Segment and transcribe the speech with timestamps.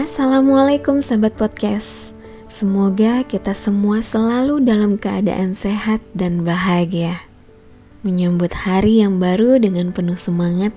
[0.00, 2.16] Assalamualaikum sahabat podcast.
[2.48, 7.20] Semoga kita semua selalu dalam keadaan sehat dan bahagia.
[8.00, 10.72] Menyambut hari yang baru dengan penuh semangat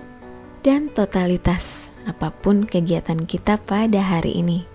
[0.60, 4.68] dan totalitas apa pun kegiatan kita pada hari ini.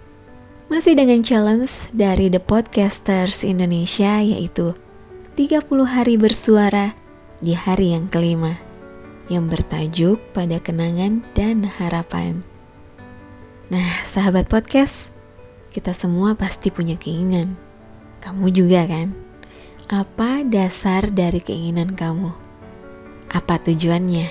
[0.73, 4.73] Masih dengan challenge dari The Podcasters Indonesia yaitu
[5.37, 6.97] 30 hari bersuara
[7.45, 8.57] di hari yang kelima
[9.29, 12.41] yang bertajuk pada kenangan dan harapan.
[13.69, 15.13] Nah, sahabat podcast,
[15.69, 17.53] kita semua pasti punya keinginan.
[18.25, 19.13] Kamu juga kan?
[19.93, 22.33] Apa dasar dari keinginan kamu?
[23.29, 24.25] Apa tujuannya?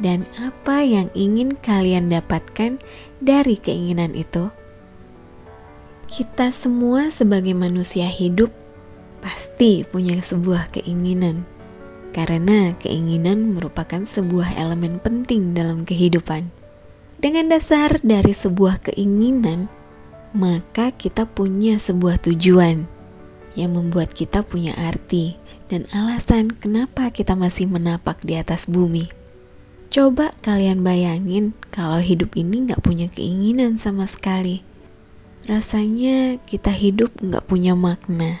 [0.00, 2.80] Dan apa yang ingin kalian dapatkan
[3.20, 4.48] dari keinginan itu?
[6.08, 8.48] Kita semua sebagai manusia hidup
[9.20, 11.44] pasti punya sebuah keinginan.
[12.16, 16.63] Karena keinginan merupakan sebuah elemen penting dalam kehidupan
[17.24, 19.72] dengan dasar dari sebuah keinginan,
[20.36, 22.84] maka kita punya sebuah tujuan
[23.56, 25.40] yang membuat kita punya arti
[25.72, 29.08] dan alasan kenapa kita masih menapak di atas bumi.
[29.88, 34.60] Coba kalian bayangin kalau hidup ini nggak punya keinginan sama sekali.
[35.48, 38.36] Rasanya kita hidup nggak punya makna,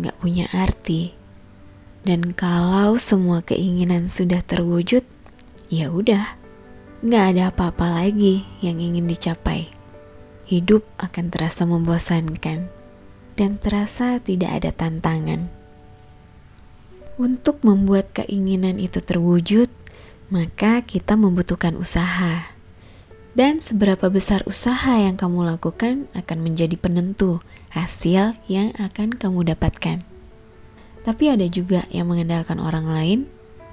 [0.00, 1.12] nggak punya arti.
[2.08, 5.04] Dan kalau semua keinginan sudah terwujud,
[5.68, 6.40] ya udah,
[7.02, 9.66] nggak ada apa-apa lagi yang ingin dicapai.
[10.46, 12.70] Hidup akan terasa membosankan
[13.34, 15.50] dan terasa tidak ada tantangan.
[17.18, 19.66] Untuk membuat keinginan itu terwujud,
[20.30, 22.46] maka kita membutuhkan usaha.
[23.34, 27.42] Dan seberapa besar usaha yang kamu lakukan akan menjadi penentu
[27.74, 30.06] hasil yang akan kamu dapatkan.
[31.02, 33.20] Tapi ada juga yang mengandalkan orang lain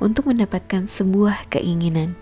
[0.01, 2.17] untuk mendapatkan sebuah keinginan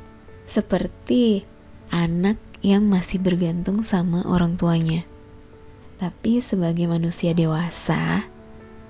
[0.48, 1.44] seperti
[1.92, 5.04] anak yang masih bergantung sama orang tuanya.
[6.00, 8.26] Tapi sebagai manusia dewasa,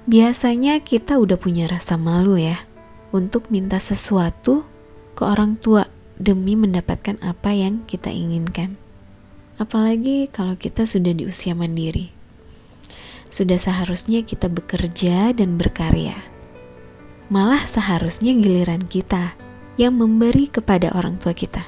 [0.06, 2.62] biasanya kita udah punya rasa malu ya
[3.12, 4.64] untuk minta sesuatu
[5.18, 5.90] ke orang tua
[6.22, 8.78] demi mendapatkan apa yang kita inginkan.
[9.58, 12.14] Apalagi kalau kita sudah di usia mandiri.
[13.28, 16.16] Sudah seharusnya kita bekerja dan berkarya.
[17.28, 19.47] Malah seharusnya giliran kita
[19.78, 21.62] yang memberi kepada orang tua kita.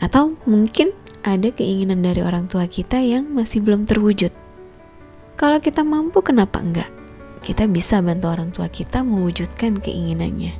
[0.00, 0.90] Atau mungkin
[1.20, 4.32] ada keinginan dari orang tua kita yang masih belum terwujud.
[5.38, 6.90] Kalau kita mampu, kenapa enggak?
[7.44, 10.56] Kita bisa bantu orang tua kita mewujudkan keinginannya.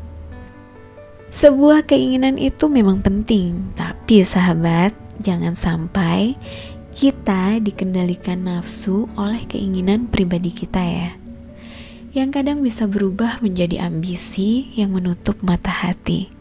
[1.29, 6.39] Sebuah keinginan itu memang penting, tapi sahabat, jangan sampai
[6.95, 11.11] kita dikendalikan nafsu oleh keinginan pribadi kita ya.
[12.17, 16.38] Yang kadang bisa berubah menjadi ambisi yang menutup mata hati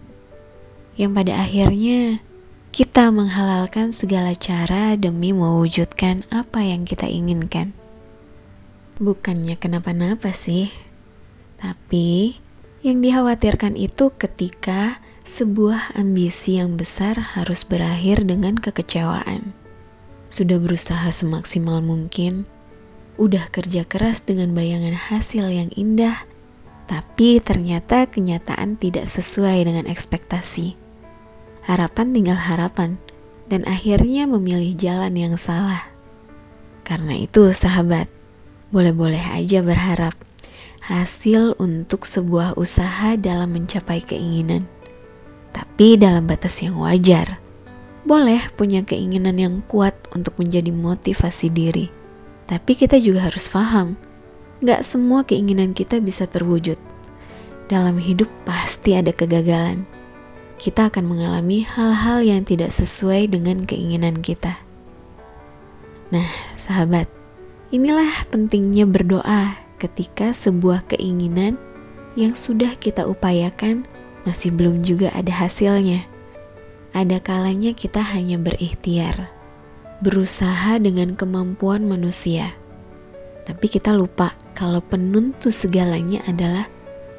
[0.97, 2.25] yang pada akhirnya
[2.73, 7.73] kita menghalalkan segala cara demi mewujudkan apa yang kita inginkan.
[8.97, 10.73] Bukannya kenapa-napa sih,
[11.61, 12.37] tapi
[12.81, 19.53] yang dikhawatirkan itu ketika sebuah ambisi yang besar harus berakhir dengan kekecewaan.
[20.33, 22.49] Sudah berusaha semaksimal mungkin,
[23.21, 26.25] udah kerja keras dengan bayangan hasil yang indah,
[26.89, 30.86] tapi ternyata kenyataan tidak sesuai dengan ekspektasi
[31.67, 32.95] harapan tinggal harapan,
[33.51, 35.83] dan akhirnya memilih jalan yang salah.
[36.87, 38.07] Karena itu, sahabat,
[38.71, 40.15] boleh-boleh aja berharap
[40.87, 44.63] hasil untuk sebuah usaha dalam mencapai keinginan,
[45.51, 47.43] tapi dalam batas yang wajar.
[48.07, 51.91] Boleh punya keinginan yang kuat untuk menjadi motivasi diri,
[52.47, 53.99] tapi kita juga harus paham,
[54.63, 56.79] gak semua keinginan kita bisa terwujud.
[57.67, 59.96] Dalam hidup pasti ada kegagalan
[60.57, 64.57] kita akan mengalami hal-hal yang tidak sesuai dengan keinginan kita.
[66.09, 66.25] Nah,
[66.57, 67.05] sahabat,
[67.69, 71.61] inilah pentingnya berdoa ketika sebuah keinginan
[72.17, 73.85] yang sudah kita upayakan
[74.25, 76.09] masih belum juga ada hasilnya.
[76.97, 79.29] Ada kalanya kita hanya berikhtiar,
[80.01, 82.57] berusaha dengan kemampuan manusia.
[83.45, 86.65] Tapi kita lupa kalau penuntut segalanya adalah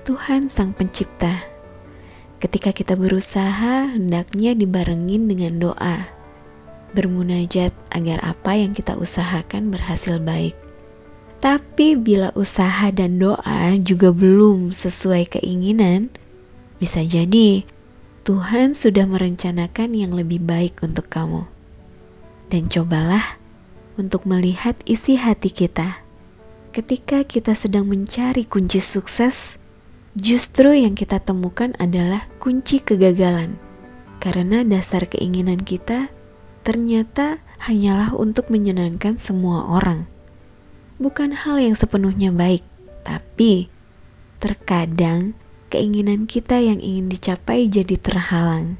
[0.02, 1.57] Tuhan Sang Pencipta
[2.38, 6.06] Ketika kita berusaha, hendaknya dibarengin dengan doa,
[6.94, 10.54] bermunajat agar apa yang kita usahakan berhasil baik.
[11.42, 16.10] Tapi bila usaha dan doa juga belum sesuai keinginan,
[16.78, 17.66] bisa jadi
[18.22, 21.42] Tuhan sudah merencanakan yang lebih baik untuk kamu.
[22.50, 23.38] Dan cobalah
[23.98, 26.06] untuk melihat isi hati kita
[26.70, 29.57] ketika kita sedang mencari kunci sukses
[30.18, 33.54] Justru yang kita temukan adalah kunci kegagalan,
[34.18, 36.10] karena dasar keinginan kita
[36.66, 40.10] ternyata hanyalah untuk menyenangkan semua orang.
[40.98, 42.66] Bukan hal yang sepenuhnya baik,
[43.06, 43.70] tapi
[44.42, 45.38] terkadang
[45.70, 48.74] keinginan kita yang ingin dicapai jadi terhalang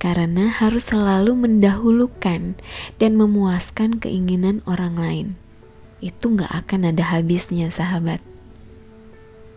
[0.00, 2.56] karena harus selalu mendahulukan
[2.96, 5.28] dan memuaskan keinginan orang lain.
[6.00, 8.31] Itu gak akan ada habisnya, sahabat.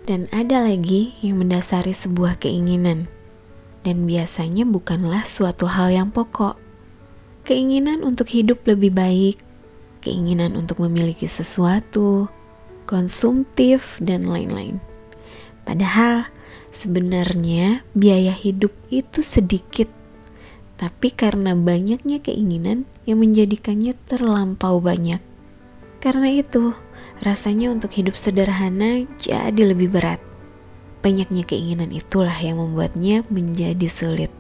[0.06, 3.10] Dan ada lagi yang mendasari sebuah keinginan,
[3.82, 6.62] dan biasanya bukanlah suatu hal yang pokok.
[7.42, 9.42] Keinginan untuk hidup lebih baik,
[10.06, 12.30] keinginan untuk memiliki sesuatu,
[12.86, 14.78] konsumtif, dan lain-lain.
[15.66, 16.30] Padahal
[16.70, 19.90] sebenarnya biaya hidup itu sedikit,
[20.78, 25.18] tapi karena banyaknya keinginan yang menjadikannya terlampau banyak.
[25.98, 26.78] Karena itu,
[27.24, 30.20] rasanya untuk hidup sederhana jadi lebih berat.
[31.06, 34.34] Banyaknya keinginan itulah yang membuatnya menjadi sulit.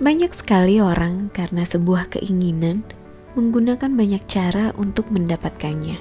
[0.00, 2.84] Banyak sekali orang karena sebuah keinginan
[3.36, 5.96] menggunakan banyak cara untuk mendapatkannya,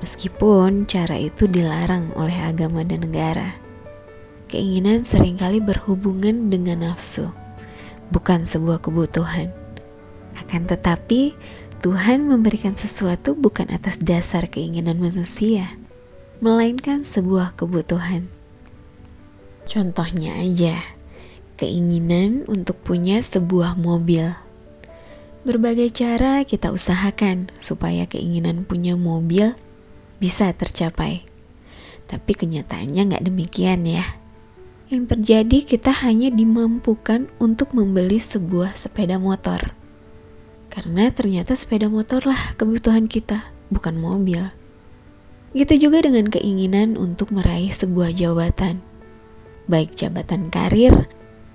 [0.00, 3.56] meskipun cara itu dilarang oleh agama dan negara.
[4.46, 7.28] Keinginan sering kali berhubungan dengan nafsu,
[8.14, 9.50] bukan sebuah kebutuhan.
[10.38, 11.34] Akan tetapi,
[11.86, 15.70] Tuhan memberikan sesuatu bukan atas dasar keinginan manusia,
[16.42, 18.26] melainkan sebuah kebutuhan.
[19.70, 20.74] Contohnya aja,
[21.54, 24.34] keinginan untuk punya sebuah mobil.
[25.46, 29.54] Berbagai cara kita usahakan supaya keinginan punya mobil
[30.18, 31.22] bisa tercapai.
[32.10, 34.02] Tapi kenyataannya nggak demikian ya.
[34.90, 39.85] Yang terjadi kita hanya dimampukan untuk membeli sebuah sepeda motor.
[40.76, 44.52] Karena ternyata sepeda motor lah kebutuhan kita, bukan mobil.
[45.56, 48.84] Gitu juga dengan keinginan untuk meraih sebuah jabatan,
[49.72, 50.92] baik jabatan karir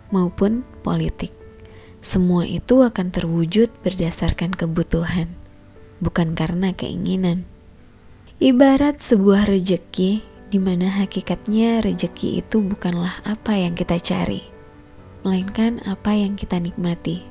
[0.10, 1.30] maupun politik.
[2.02, 5.30] Semua itu akan terwujud berdasarkan kebutuhan,
[6.02, 7.46] bukan karena keinginan.
[8.42, 14.42] Ibarat sebuah rejeki di mana hakikatnya rejeki itu bukanlah apa yang kita cari,
[15.22, 17.31] melainkan apa yang kita nikmati.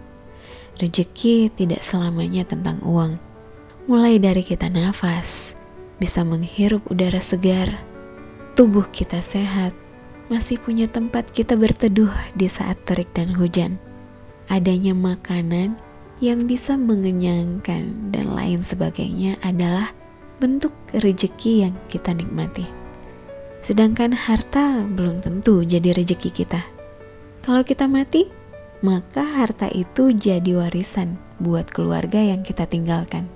[0.81, 3.21] Rejeki tidak selamanya tentang uang.
[3.85, 5.53] Mulai dari kita nafas,
[6.00, 7.69] bisa menghirup udara segar,
[8.56, 9.77] tubuh kita sehat,
[10.32, 13.77] masih punya tempat kita berteduh di saat terik dan hujan.
[14.49, 15.77] Adanya makanan
[16.25, 19.93] yang bisa mengenyangkan dan lain sebagainya adalah
[20.41, 22.65] bentuk rejeki yang kita nikmati.
[23.61, 26.65] Sedangkan harta belum tentu jadi rejeki kita.
[27.44, 28.39] Kalau kita mati,
[28.81, 33.29] maka harta itu jadi warisan buat keluarga yang kita tinggalkan.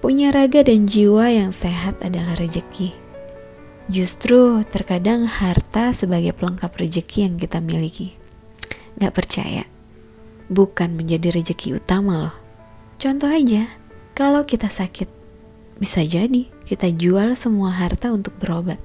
[0.00, 2.92] Punya raga dan jiwa yang sehat adalah rejeki.
[3.88, 8.16] Justru terkadang harta sebagai pelengkap rejeki yang kita miliki.
[8.96, 9.64] Gak percaya,
[10.48, 12.36] bukan menjadi rejeki utama loh.
[12.96, 13.68] Contoh aja,
[14.16, 15.08] kalau kita sakit,
[15.76, 18.80] bisa jadi kita jual semua harta untuk berobat.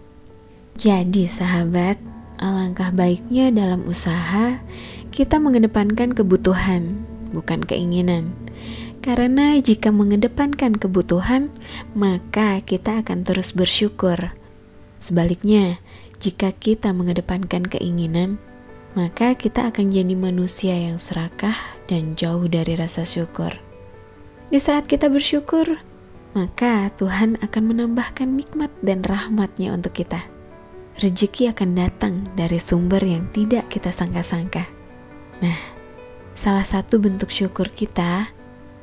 [0.80, 2.00] Jadi, sahabat,
[2.40, 4.60] alangkah baiknya dalam usaha
[5.09, 6.94] kita mengedepankan kebutuhan,
[7.33, 8.33] bukan keinginan.
[8.99, 11.49] Karena jika mengedepankan kebutuhan,
[11.97, 14.33] maka kita akan terus bersyukur.
[14.99, 15.80] Sebaliknya,
[16.19, 18.37] jika kita mengedepankan keinginan,
[18.94, 21.56] maka kita akan jadi manusia yang serakah
[21.87, 23.56] dan jauh dari rasa syukur.
[24.51, 25.80] Di saat kita bersyukur,
[26.35, 30.21] maka Tuhan akan menambahkan nikmat dan rahmatnya untuk kita
[30.99, 34.79] rezeki akan datang dari sumber yang tidak kita sangka-sangka.
[35.40, 35.60] Nah,
[36.36, 38.28] salah satu bentuk syukur kita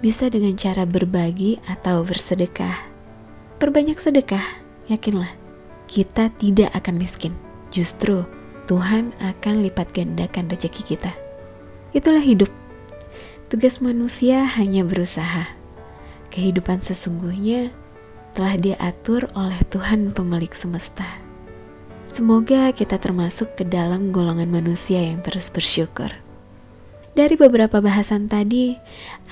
[0.00, 2.76] bisa dengan cara berbagi atau bersedekah.
[3.56, 4.44] Perbanyak sedekah,
[4.88, 5.32] yakinlah,
[5.88, 7.32] kita tidak akan miskin.
[7.72, 8.24] Justru
[8.68, 11.12] Tuhan akan lipat gandakan rezeki kita.
[11.96, 12.50] Itulah hidup.
[13.46, 15.46] Tugas manusia hanya berusaha.
[16.34, 17.70] Kehidupan sesungguhnya
[18.36, 21.06] telah diatur oleh Tuhan pemilik semesta.
[22.04, 26.12] Semoga kita termasuk ke dalam golongan manusia yang terus bersyukur.
[27.16, 28.76] Dari beberapa bahasan tadi,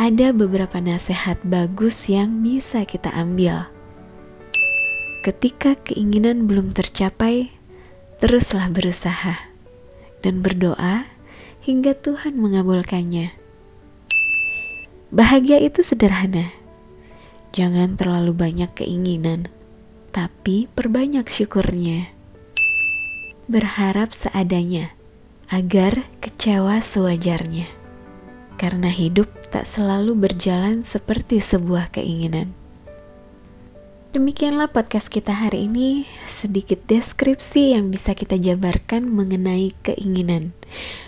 [0.00, 3.68] ada beberapa nasihat bagus yang bisa kita ambil.
[5.20, 7.52] Ketika keinginan belum tercapai,
[8.24, 9.36] teruslah berusaha
[10.24, 11.04] dan berdoa
[11.60, 13.36] hingga Tuhan mengabulkannya.
[15.12, 16.56] Bahagia itu sederhana.
[17.52, 19.52] Jangan terlalu banyak keinginan,
[20.08, 22.08] tapi perbanyak syukurnya
[23.44, 24.88] berharap seadanya
[25.50, 27.68] agar kecewa sewajarnya,
[28.56, 32.52] karena hidup tak selalu berjalan seperti sebuah keinginan.
[34.14, 40.54] Demikianlah podcast kita hari ini, sedikit deskripsi yang bisa kita jabarkan mengenai keinginan.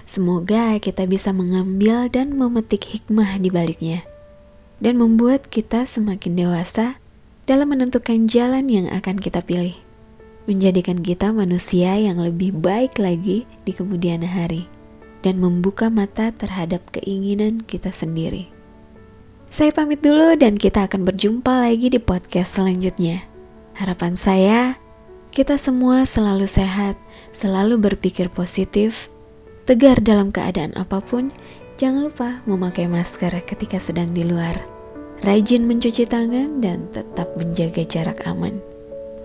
[0.03, 4.03] Semoga kita bisa mengambil dan memetik hikmah di baliknya.
[4.81, 7.01] dan membuat kita semakin dewasa
[7.49, 9.77] dalam menentukan jalan yang akan kita pilih,
[10.47, 14.67] menjadikan kita manusia yang lebih baik lagi di kemudian hari,
[15.21, 18.49] dan membuka mata terhadap keinginan kita sendiri.
[19.51, 23.23] Saya pamit dulu, dan kita akan berjumpa lagi di podcast selanjutnya.
[23.75, 24.79] Harapan saya,
[25.31, 26.99] kita semua selalu sehat,
[27.35, 29.11] selalu berpikir positif,
[29.69, 31.31] tegar dalam keadaan apa pun,
[31.77, 34.57] Jangan lupa memakai masker ketika sedang di luar.
[35.21, 38.57] Rajin mencuci tangan dan tetap menjaga jarak aman.